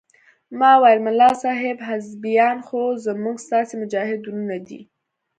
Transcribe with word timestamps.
ما 0.59 0.71
وويل 0.77 0.99
ملا 1.07 1.29
صاحب 1.43 1.77
حزبيان 1.87 2.57
خو 2.67 2.81
زموږ 3.05 3.35
ستاسې 3.45 3.73
مجاهد 3.81 4.21
ورونه 4.23 4.57
دي. 4.67 4.81